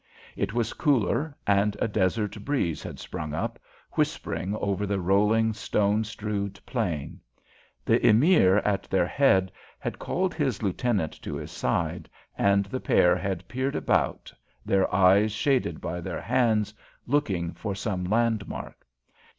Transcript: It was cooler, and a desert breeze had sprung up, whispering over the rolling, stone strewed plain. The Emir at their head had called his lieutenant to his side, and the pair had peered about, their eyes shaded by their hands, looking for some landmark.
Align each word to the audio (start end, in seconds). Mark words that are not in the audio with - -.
It 0.35 0.51
was 0.51 0.73
cooler, 0.73 1.35
and 1.45 1.77
a 1.79 1.87
desert 1.87 2.43
breeze 2.43 2.81
had 2.81 2.97
sprung 2.97 3.35
up, 3.35 3.59
whispering 3.91 4.55
over 4.55 4.87
the 4.87 4.99
rolling, 4.99 5.53
stone 5.53 6.03
strewed 6.03 6.59
plain. 6.65 7.19
The 7.85 8.03
Emir 8.03 8.57
at 8.65 8.81
their 8.89 9.05
head 9.05 9.51
had 9.77 9.99
called 9.99 10.33
his 10.33 10.63
lieutenant 10.63 11.13
to 11.21 11.35
his 11.35 11.51
side, 11.51 12.09
and 12.35 12.65
the 12.65 12.79
pair 12.79 13.15
had 13.15 13.47
peered 13.47 13.75
about, 13.75 14.33
their 14.65 14.91
eyes 14.91 15.33
shaded 15.33 15.79
by 15.79 16.01
their 16.01 16.21
hands, 16.21 16.73
looking 17.05 17.51
for 17.53 17.75
some 17.75 18.03
landmark. 18.03 18.87